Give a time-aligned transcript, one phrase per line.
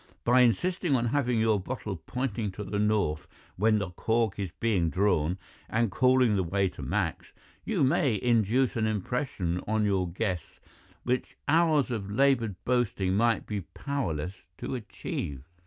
[0.23, 4.89] By insisting on having your bottle pointing to the north when the cork is being
[4.89, 5.37] drawn,
[5.69, 7.31] and calling the waiter Max,
[7.65, 10.59] you may induce an impression on your guests
[11.03, 15.47] which hours of laboured boasting might be powerless to achieve.